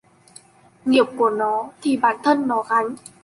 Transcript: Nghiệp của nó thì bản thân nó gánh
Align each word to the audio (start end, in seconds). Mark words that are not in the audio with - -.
Nghiệp 0.85 1.03
của 1.17 1.29
nó 1.29 1.69
thì 1.81 1.97
bản 1.97 2.17
thân 2.23 2.47
nó 2.47 2.63
gánh 2.69 2.95